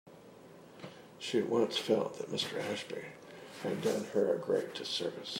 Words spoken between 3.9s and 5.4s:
her a great disservice.